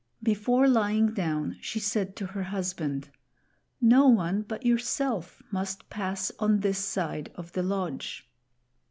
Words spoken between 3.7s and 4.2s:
"No